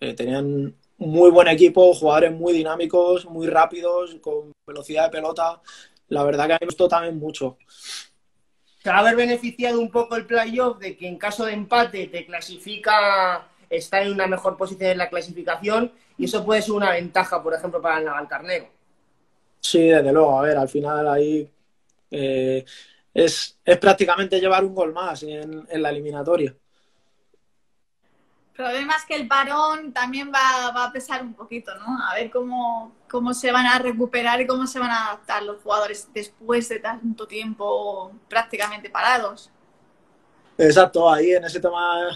[0.00, 5.60] eh, tenían muy buen equipo, jugadores muy dinámicos, muy rápidos, con velocidad de pelota.
[6.08, 7.58] La verdad que a mí me gustó también mucho.
[8.84, 12.06] ¿Te va a haber beneficiado un poco el playoff de que en caso de empate
[12.08, 16.90] te clasifica está en una mejor posición en la clasificación y eso puede ser una
[16.90, 18.66] ventaja, por ejemplo, para el Navalcarnero.
[19.58, 20.38] Sí, desde luego.
[20.38, 21.50] A ver, al final ahí
[22.10, 22.62] eh,
[23.14, 26.54] es, es, prácticamente llevar un gol más en, en, la eliminatoria.
[28.54, 31.98] Problema es que el parón también va, va, a pesar un poquito, ¿no?
[32.08, 35.60] A ver cómo, cómo se van a recuperar y cómo se van a adaptar los
[35.60, 39.50] jugadores después de tanto tiempo prácticamente parados.
[40.56, 42.08] Exacto, ahí en ese tema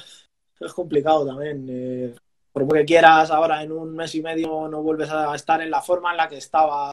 [0.60, 1.66] es complicado también.
[1.68, 2.14] Eh,
[2.52, 5.72] por lo que quieras, ahora en un mes y medio no vuelves a estar en
[5.72, 6.92] la forma en la que estabas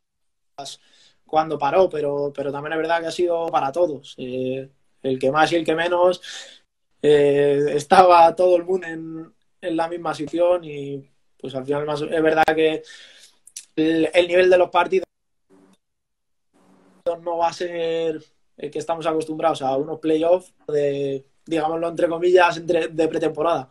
[1.25, 4.15] cuando paró, pero, pero también es verdad que ha sido para todos.
[4.17, 4.69] Eh,
[5.03, 6.21] el que más y el que menos
[7.01, 9.34] eh, estaba todo el mundo en,
[9.67, 12.83] en, la misma situación y pues al final es verdad que
[13.75, 15.05] el, el nivel de los partidos
[17.21, 18.21] no va a ser
[18.57, 23.69] el que estamos acostumbrados a unos playoffs de digámoslo entre comillas, entre, de pretemporada.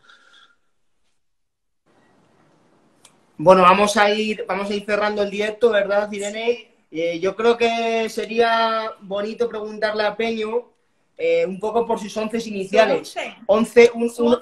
[3.37, 6.71] Bueno, vamos a ir, vamos a ir cerrando el directo, ¿verdad, Irene?
[6.91, 10.74] Eh, yo creo que sería bonito preguntarle a Peño
[11.17, 13.15] eh, un poco por sus once iniciales.
[13.47, 14.39] Once, un, un,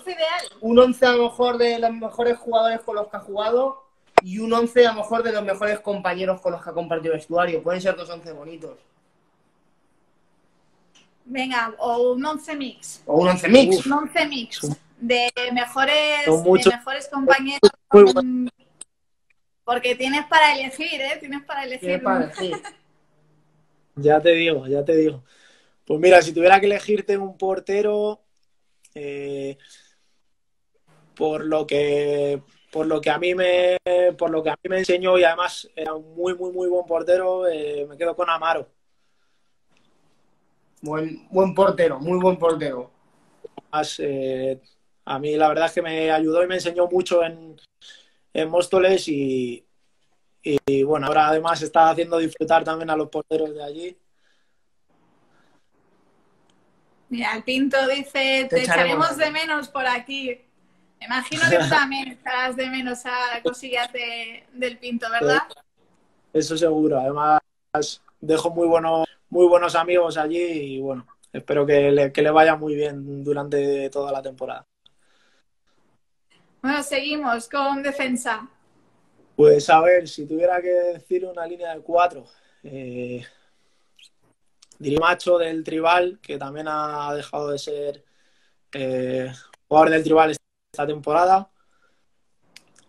[0.60, 3.82] un, once a lo mejor de los mejores jugadores con los que ha jugado
[4.22, 7.14] y un once a lo mejor de los mejores compañeros con los que ha compartido
[7.14, 7.62] vestuario.
[7.62, 8.78] Pueden ser dos once bonitos.
[11.24, 13.02] Venga, o un 11 mix.
[13.06, 13.86] O un 11 mix.
[13.86, 14.68] Un 11 mix.
[14.98, 17.70] De mejores, de mejores compañeros.
[17.88, 18.50] Con...
[19.64, 21.16] Porque tienes para elegir, ¿eh?
[21.20, 22.02] Tienes para elegir.
[22.02, 22.62] Para elegir.
[23.96, 25.22] ya te digo, ya te digo.
[25.86, 28.22] Pues mira, si tuviera que elegirte un portero,
[28.94, 29.58] eh,
[31.14, 33.78] por lo que por lo que a mí me
[34.16, 36.86] por lo que a mí me enseñó y además era un muy muy muy buen
[36.86, 38.68] portero, eh, me quedo con Amaro.
[40.80, 42.90] Buen, buen portero, muy buen portero.
[43.98, 44.60] eh,
[45.04, 47.56] a mí la verdad es que me ayudó y me enseñó mucho en,
[48.32, 49.64] en Móstoles y,
[50.42, 53.98] y, bueno, ahora además está haciendo disfrutar también a los porteros de allí.
[57.12, 60.30] Mira, el Pinto dice, te, echaremos de menos por aquí.
[60.98, 65.42] Me imagino que tú también estarás de menos a cosillas de, del Pinto, ¿verdad?
[66.32, 66.98] Eso seguro.
[66.98, 67.42] Además,
[68.18, 72.56] dejo muy buenos muy buenos amigos allí y bueno, espero que le, que le vaya
[72.56, 74.66] muy bien durante toda la temporada.
[76.62, 78.48] Bueno, seguimos con defensa.
[79.36, 82.24] Pues a ver, si tuviera que decir una línea de cuatro,
[82.62, 83.22] eh,
[84.82, 88.04] diría Macho del Tribal, que también ha dejado de ser
[88.72, 89.32] eh,
[89.68, 91.48] jugador del Tribal esta temporada.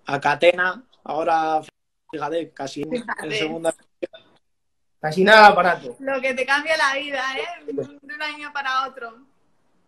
[0.05, 1.61] A Catena, ahora
[2.11, 3.73] fíjate, casi en segunda
[4.99, 5.97] Casi nada barato.
[5.99, 7.73] Lo que te cambia la vida, ¿eh?
[7.73, 9.17] De un año para otro.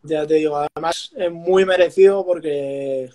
[0.03, 3.09] Ya te digo, además es muy merecido porque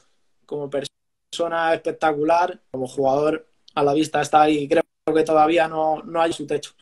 [0.47, 4.67] como persona espectacular, como jugador a la vista está ahí.
[4.67, 4.83] Creo
[5.15, 6.73] que todavía no, no hay su techo.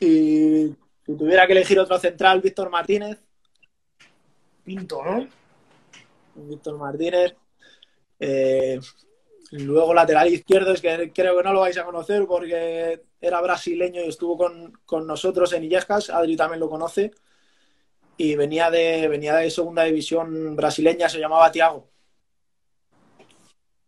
[0.00, 0.74] Y
[1.06, 3.18] si tuviera que elegir otro central, Víctor Martínez.
[4.64, 5.28] Pinto, ¿no?
[6.34, 7.34] Víctor Martínez.
[8.18, 8.80] Eh,
[9.56, 14.02] Luego lateral izquierdo es que creo que no lo vais a conocer porque era brasileño
[14.02, 17.12] y estuvo con, nosotros en Illescas, Adri también lo conoce,
[18.16, 21.88] y venía de, venía de segunda división brasileña, se llamaba Tiago.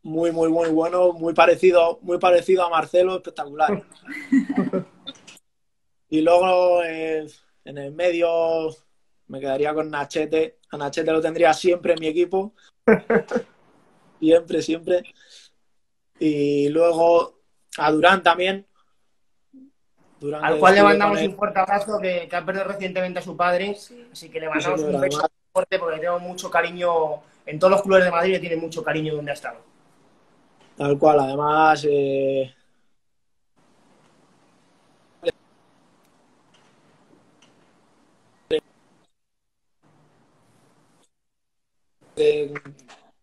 [0.05, 3.83] Muy, muy, muy bueno, muy parecido, muy parecido a Marcelo, espectacular.
[6.16, 7.26] y luego eh,
[7.64, 8.74] en el medio
[9.26, 10.61] me quedaría con Nachete.
[10.70, 12.55] A Nachete lo tendría siempre en mi equipo.
[14.18, 15.02] siempre, siempre.
[16.18, 17.40] Y luego
[17.76, 18.66] a Durán también.
[20.18, 23.76] Durán Al cual le mandamos un fuerte abrazo que, ha perdido recientemente a su padre.
[24.11, 27.20] Así que le mandamos un beso fuerte porque tengo mucho cariño.
[27.44, 29.59] En todos los clubes de Madrid le tiene mucho cariño donde ha estado.
[30.79, 31.87] Tal cual, además.
[31.87, 32.56] Eh...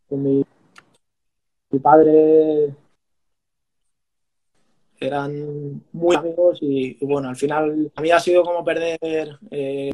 [0.09, 0.45] mi,
[1.69, 2.73] mi padre
[4.99, 9.37] eran muy amigos y, bueno, al final a mí ha sido como perder.
[9.51, 9.91] Eh,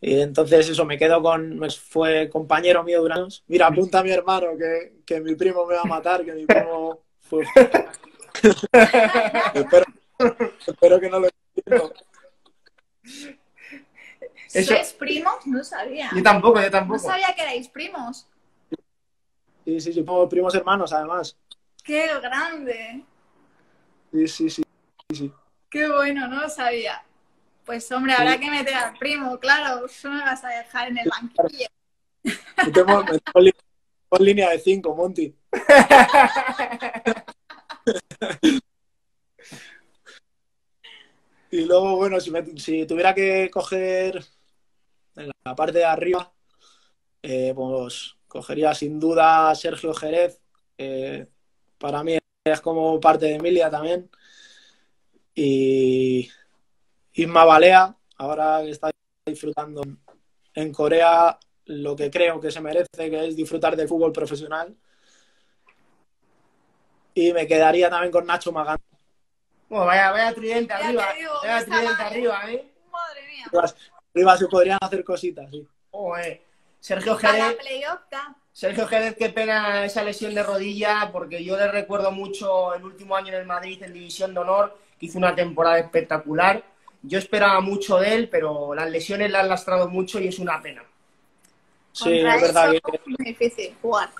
[0.00, 3.36] y entonces eso, me quedo con, fue compañero mío durante.
[3.48, 6.46] Mira, apunta a mi hermano que, que, mi primo me va a matar, que mi
[6.46, 7.00] primo
[9.54, 9.84] espero,
[10.66, 11.92] espero, que no lo entiendo.
[14.48, 15.46] ¿Sois primos?
[15.46, 16.10] No sabía.
[16.14, 17.00] Yo tampoco, yo tampoco.
[17.00, 18.26] No sabía que erais primos.
[19.64, 21.36] Sí, sí, sí, primos hermanos además.
[21.84, 23.04] ¡Qué grande!
[24.12, 24.62] Sí, sí, sí.
[25.14, 25.30] sí.
[25.68, 27.04] Qué bueno, no lo sabía.
[27.66, 31.10] Pues hombre, habrá que meter al primo, claro, no me vas a dejar en el
[31.10, 31.66] banquillo.
[32.72, 33.04] Tengo,
[34.20, 35.34] línea de cinco, Monty.
[41.50, 44.24] y luego, bueno, si, si, tuviera que coger
[45.18, 46.32] en la parte de arriba,
[47.22, 50.40] eh, pues cogería sin duda a Sergio Jerez.
[51.78, 54.10] para mí es como parte de Emilia también.
[55.34, 56.28] Y
[57.12, 58.90] Isma Balea, ahora que está
[59.26, 59.82] disfrutando
[60.54, 64.74] en Corea lo que creo que se merece, que es disfrutar del fútbol profesional.
[67.14, 68.78] Y me quedaría también con Nacho Magán.
[69.68, 71.06] Bueno, vaya, vaya tridente arriba.
[71.42, 72.72] vaya tridente arriba, ¿eh?
[72.90, 73.44] Madre mía.
[74.14, 75.66] Arriba, se podrían hacer cositas, sí.
[76.80, 77.56] Sergio Jerez.
[78.52, 83.14] Sergio Jerez, qué pena esa lesión de rodilla, porque yo le recuerdo mucho el último
[83.16, 86.62] año en el Madrid en División de Honor, que hizo una temporada espectacular.
[87.02, 90.60] Yo esperaba mucho de él, pero las lesiones le han lastrado mucho y es una
[90.60, 90.82] pena.
[91.92, 92.76] Sí, es verdad que.
[92.76, 94.10] Es muy difícil jugar.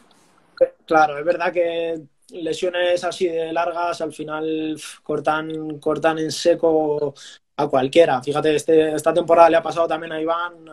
[0.87, 7.14] Claro, es verdad que lesiones así de largas al final cortan, cortan en seco
[7.59, 8.23] a cualquiera.
[8.23, 10.64] Fíjate, este, esta temporada le ha pasado también a Iván,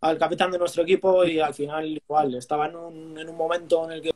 [0.00, 3.84] al capitán de nuestro equipo y al final igual estaba en un, en un momento
[3.84, 4.10] en el que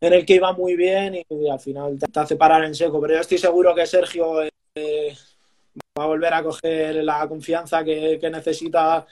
[0.00, 3.00] en el que iba muy bien y al final te, hace parar en seco.
[3.00, 4.42] Pero yo estoy seguro que Sergio
[4.74, 5.16] eh,
[5.98, 9.06] va a volver a coger la confianza que, necesita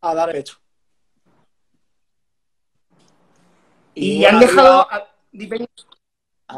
[0.00, 0.58] a dar hecho.
[3.94, 4.86] Y, han dejado.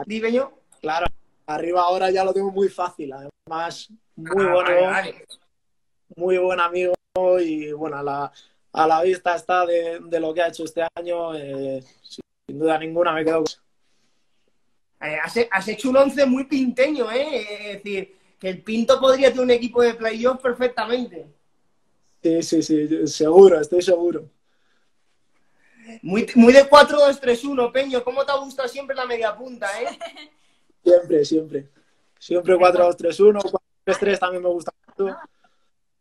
[0.07, 0.64] Dipeño.
[0.85, 1.07] Claro,
[1.47, 3.11] arriba ahora ya lo tengo muy fácil.
[3.15, 4.71] Además, muy bueno,
[6.15, 6.95] muy buen amigo
[7.41, 8.33] y bueno, a la,
[8.71, 11.35] a la vista está de, lo que ha hecho este año.
[11.35, 13.45] Eh, sin duda ninguna me quedo
[15.01, 15.19] eh,
[15.51, 17.71] has, hecho un once muy pinteño, ¿eh?
[17.71, 21.27] Es decir, que el Pinto podría tener un equipo de playoff perfectamente.
[22.23, 24.29] Sí, sí, sí, seguro, estoy seguro.
[26.03, 28.05] Muy, muy de 4-2-3-1, Peño.
[28.05, 29.89] ¿Cómo te ha gustado siempre la media punta, eh?
[30.85, 31.69] Siempre, siempre.
[32.19, 35.17] Siempre 4-2-3-1, 4-3-3 también me gusta mucho.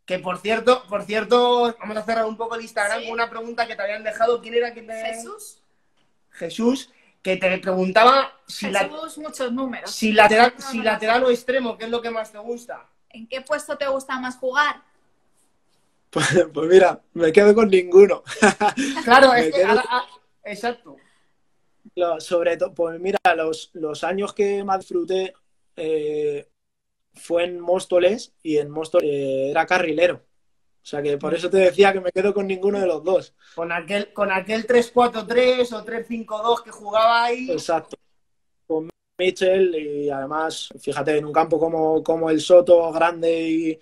[0.04, 3.66] Que por cierto, por cierto, vamos a cerrar un poco el Instagram con una pregunta
[3.66, 4.40] que te habían dejado.
[4.42, 4.92] ¿Quién era quien te...
[4.92, 5.58] Jesús.
[6.30, 6.90] Jesús,
[7.22, 9.90] que te preguntaba si, Jesús, muchos números.
[9.90, 12.86] si lateral, si lateral o extremo, ¿qué es lo que más te gusta?
[13.08, 14.82] ¿En qué puesto te gusta más jugar?
[16.14, 18.22] Pues, pues mira, me quedo con ninguno.
[19.02, 19.66] claro, es que,
[20.44, 20.96] exacto.
[22.18, 25.34] Sobre todo, pues mira, los, los años que más disfruté
[25.76, 26.48] eh,
[27.14, 30.16] fue en Móstoles y en Móstoles eh, era carrilero.
[30.16, 33.34] O sea que por eso te decía que me quedo con ninguno de los dos.
[33.54, 37.50] Con aquel, con aquel 3-4-3 o 3-5-2 que jugaba ahí.
[37.50, 37.96] Exacto.
[38.66, 43.80] Con Mitchell y además, fíjate, en un campo como, como el Soto, grande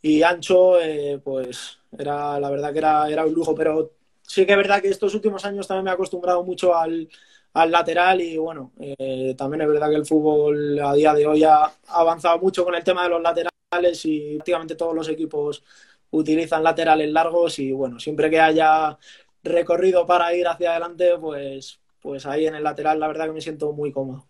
[0.00, 3.54] y, ancho, eh, pues era la verdad que era, era un lujo.
[3.54, 3.97] Pero
[4.28, 7.08] sí que es verdad que estos últimos años también me he acostumbrado mucho al,
[7.54, 11.44] al lateral y bueno, eh, también es verdad que el fútbol a día de hoy
[11.44, 15.64] ha avanzado mucho con el tema de los laterales y prácticamente todos los equipos
[16.10, 18.98] utilizan laterales largos y bueno, siempre que haya
[19.42, 23.40] recorrido para ir hacia adelante, pues, pues ahí en el lateral la verdad que me
[23.40, 24.26] siento muy cómodo.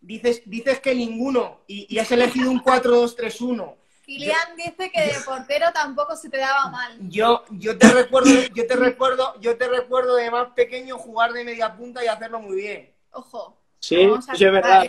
[0.00, 3.76] Dices, dices que ninguno y, has elegido un 4-2-3-1.
[4.04, 6.98] Kilian dice que de portero tampoco se te daba mal.
[7.08, 11.44] Yo, yo te recuerdo, yo te recuerdo, yo te recuerdo de más pequeño jugar de
[11.44, 12.92] media punta y hacerlo muy bien.
[13.12, 13.58] Ojo.
[13.78, 14.88] Sí, es verdad.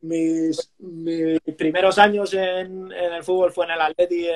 [0.00, 4.28] Mis, mis, primeros años en, en, el fútbol fue en el Atleti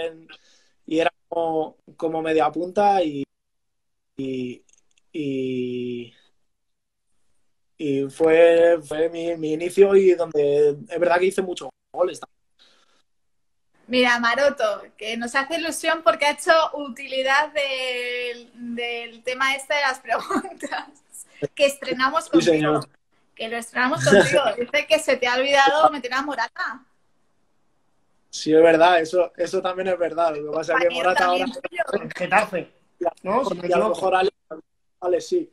[0.87, 3.25] y era como, media punta y,
[4.17, 4.63] y,
[7.79, 12.21] y fue, fue mi, mi, inicio y donde es verdad que hice muchos goles.
[13.87, 19.81] Mira, Maroto, que nos hace ilusión porque ha hecho utilidad del, del tema este de
[19.81, 20.87] las preguntas
[21.55, 22.83] que estrenamos contigo.
[22.83, 22.89] Sí,
[23.35, 24.43] que lo estrenamos contigo.
[24.59, 26.85] Dice que se te ha olvidado meter a Morata.
[28.31, 30.35] Sí, es verdad, eso, eso también es verdad.
[30.37, 31.47] Lo que pasa es que Morata ahora...
[32.17, 32.73] Getafe,
[33.23, 33.43] ¿no?
[33.63, 34.31] Y a lo mejor Ale,
[35.01, 35.53] Ale sí.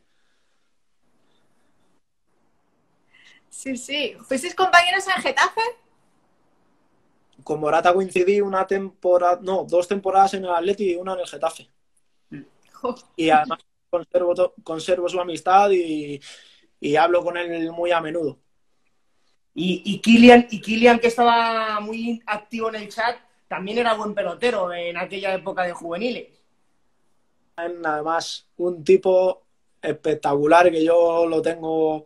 [3.50, 4.16] Sí, sí.
[4.26, 5.62] ¿Fuisteis compañeros en Getafe?
[7.50, 11.26] Con Morata coincidí una temporada, no, dos temporadas en el Atleti y una en el
[11.26, 11.68] Getafe.
[13.16, 13.58] Y además
[13.90, 16.22] conservo, conservo su amistad y,
[16.80, 18.38] y, hablo con él muy a menudo.
[19.56, 24.14] Y, y, Kilian, y Kilian, que estaba muy activo en el chat, también era buen
[24.14, 26.28] pelotero en aquella época de juveniles.
[27.56, 29.42] Además, un tipo
[29.82, 32.06] espectacular que yo lo tengo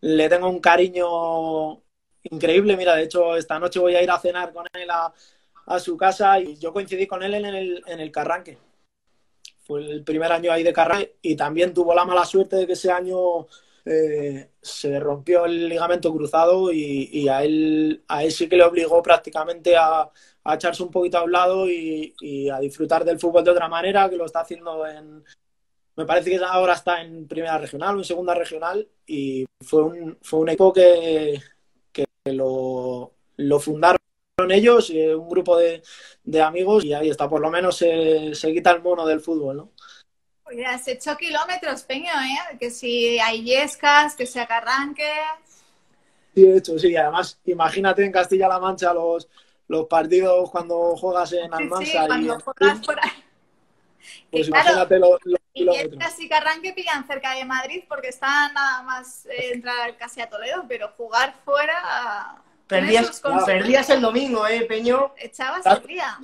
[0.00, 1.83] le tengo un cariño
[2.24, 2.76] increíble.
[2.76, 5.12] Mira, de hecho, esta noche voy a ir a cenar con él a,
[5.78, 8.58] su casa y yo coincidí con él en el, en el Carranque.
[9.64, 12.74] Fue el primer año ahí de Carranque y también tuvo la mala suerte de que
[12.74, 13.46] ese año
[13.86, 19.02] eh, se rompió el ligamento cruzado y, a, él, a él sí que le obligó
[19.02, 20.10] prácticamente a,
[20.54, 22.14] echarse un poquito a un lado y,
[22.50, 25.24] a disfrutar del fútbol de otra manera, que lo está haciendo en,
[25.96, 30.18] me parece que ahora está en primera regional o en segunda regional y fue un,
[30.22, 31.40] fue un equipo que
[32.32, 33.98] lo, lo fundaron
[34.48, 35.82] ellos, eh, un grupo de,
[36.24, 39.56] de, amigos y ahí está, por lo menos se, se quita el mono del fútbol,
[39.56, 39.70] ¿no?
[40.44, 42.56] Oye, has hecho kilómetros, Peño, ¿eh?
[42.58, 45.08] Que si hay yescas, que se arranque.
[46.34, 46.96] Sí, he hecho, sí.
[46.96, 49.28] Además, imagínate en Castilla-La Mancha los,
[49.68, 51.90] los partidos cuando juegas en Almansa.
[51.90, 53.10] Sí, cuando juegas por ahí.
[54.30, 58.82] Pues imagínate lo, lo y casi que arranque pillan cerca de Madrid porque están nada
[58.82, 62.42] más eh, entrar casi a Toledo, pero jugar fuera.
[62.66, 65.14] Perdías, perdías el domingo, ¿eh, Peño?
[65.16, 66.18] Echabas el día.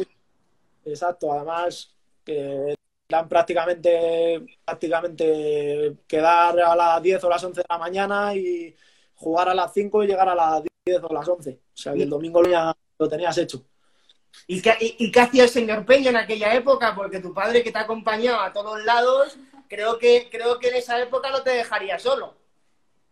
[0.84, 2.74] Exacto, además que
[3.08, 8.74] eran prácticamente, prácticamente quedar a las 10 o las 11 de la mañana y
[9.14, 11.50] jugar a las 5 y llegar a las 10 o las 11.
[11.52, 13.64] O sea que el domingo lo tenías hecho.
[14.46, 16.94] ¿Y qué, hacía el señor Peña en aquella época?
[16.94, 21.00] Porque tu padre que te acompañaba a todos lados, creo que, creo que en esa
[21.00, 22.34] época no te dejaría solo.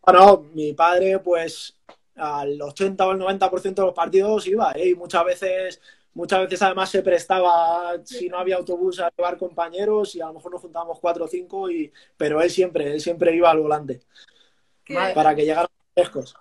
[0.03, 1.77] Bueno, mi padre, pues
[2.17, 4.89] al 80 o el 90% de los partidos iba, ¿eh?
[4.89, 5.81] y muchas veces,
[6.15, 10.35] muchas veces además se prestaba, si no había autobús, a llevar compañeros, y a lo
[10.35, 11.93] mejor nos juntábamos cuatro o cinco, y...
[12.17, 14.01] pero él siempre, él siempre iba al volante.
[15.15, 16.35] Para que llegaran frescos.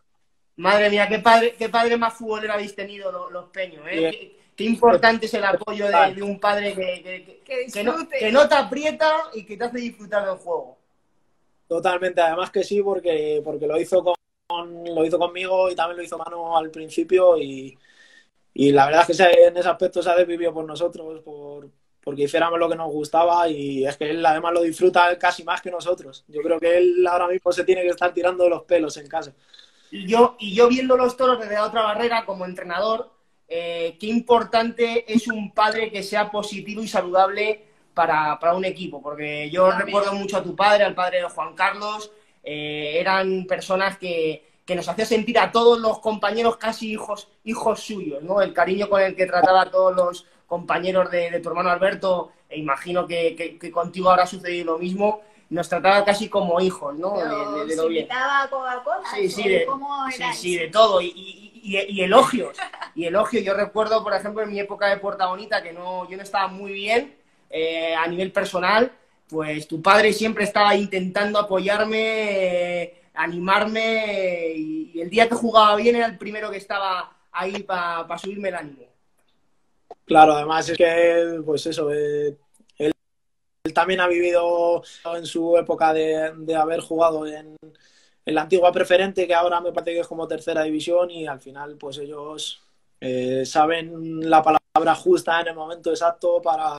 [0.55, 4.37] Madre mía, qué padre, qué padre más futbolero habéis tenido los, peños, ¿eh?
[4.57, 7.41] Qué importante es el apoyo de, un padre que,
[7.71, 10.77] que, no, te aprieta y que te hace disfrutar del juego.
[11.67, 14.17] Totalmente, además que sí, porque, porque lo hizo con
[14.49, 17.77] lo hizo conmigo y también lo hizo Mano al principio y,
[18.53, 21.69] la verdad es que en ese aspecto se ha desvivido por nosotros, por,
[22.01, 25.61] porque hiciéramos lo que nos gustaba y es que él además lo disfruta casi más
[25.61, 26.25] que nosotros.
[26.27, 29.33] Yo creo que él ahora mismo se tiene que estar tirando los pelos en casa.
[29.91, 33.11] Y yo, y yo viendo los toros desde otra barrera como entrenador,
[33.47, 39.49] eh, qué importante es un padre que sea positivo y saludable para, un equipo, porque
[39.49, 42.11] yo recuerdo mucho a tu padre, al padre de Juan Carlos,
[42.43, 44.43] eh, eran personas que,
[44.75, 48.41] nos hacían sentir a todos los compañeros casi hijos, hijos suyos, ¿no?
[48.41, 52.59] El cariño con el que trataba a todos los compañeros de, tu hermano Alberto, e
[52.59, 57.17] imagino que, contigo habrá sucedido lo mismo, nos trataba casi como hijos, ¿no?
[57.17, 58.07] de, de, lo bien.
[59.13, 59.67] Sí, sí, de,
[60.11, 61.01] sí, sí, de todo.
[61.01, 62.57] y, y, elogios.
[62.95, 66.17] Y elogios, yo recuerdo, por ejemplo, en mi época de Puerta Bonita, que no, yo
[66.17, 67.15] no estaba muy bien
[67.49, 68.91] eh, a nivel personal,
[69.29, 75.95] pues tu padre siempre estaba intentando apoyarme, eh, animarme, y, el día que jugaba bien
[75.95, 78.83] era el primero que estaba ahí para subirme el ánimo.
[80.05, 82.35] Claro, además es que, pues eso, eh,
[83.67, 84.83] él, también ha vivido
[85.15, 87.57] en su época de, haber jugado en,
[88.25, 91.77] la antigua preferente, que ahora me parece que es como tercera división, y al final,
[91.77, 92.61] pues ellos
[92.99, 96.77] eh, saben la palabra justa en el momento exacto para,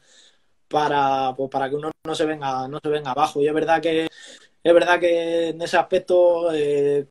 [0.68, 3.40] para, pues, para que uno no se venga, no se venga abajo.
[3.40, 4.08] Y es verdad que
[4.62, 7.06] es verdad que en ese aspecto eh,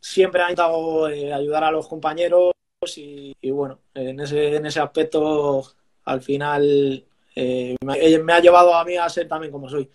[0.00, 2.52] siempre han intentado eh, ayudar a los compañeros
[2.96, 5.64] y, bueno, en ese, en ese aspecto
[6.04, 7.04] al final
[7.36, 9.90] me ha llevado a mí a ser también como soy.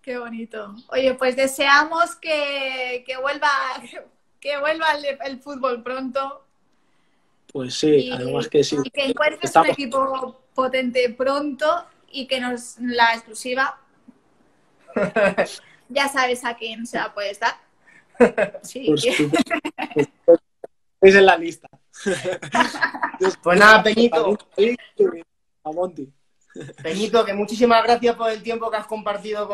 [0.00, 0.72] Qué bonito.
[0.88, 3.50] Oye, pues deseamos que, vuelva,
[4.38, 4.86] que vuelva
[5.24, 6.44] el, fútbol pronto.
[7.52, 8.76] Pues sí, además que sí.
[8.84, 13.80] Y que encuentres un equipo potente pronto y que nos la exclusiva
[15.88, 17.54] ya sabes a quién se la puedes dar.
[18.62, 18.94] Sí.
[21.00, 21.68] Es en la lista.
[23.42, 24.38] pues nada, Peñito.
[26.82, 29.48] Peñito, que muchísimas gracias por el tiempo que has compartido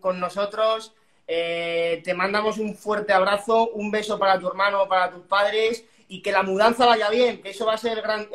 [0.00, 0.94] con, nosotros.
[1.26, 6.22] Eh, te mandamos un fuerte abrazo, un beso para tu hermano, para tus padres y
[6.22, 8.28] que la mudanza vaya bien, que eso va a ser el gran,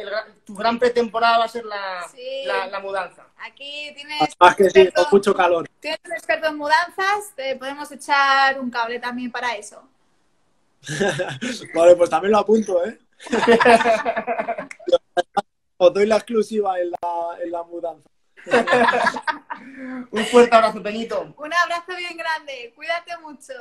[0.46, 2.06] tu gran pretemporada va a ser la,
[2.70, 3.26] la, mudanza.
[3.38, 5.68] Aquí tienes Más que sí, con mucho calor.
[5.80, 9.82] Tienes un experto en mudanzas, te podemos echar un cable también para eso.
[11.74, 13.00] vale, pues también lo apunto, ¿eh?
[15.78, 18.10] Os doy la exclusiva en la, en la mudanza.
[20.12, 21.34] un fuerte abrazo, Peñito.
[21.38, 23.54] Un abrazo bien grande, cuídate mucho.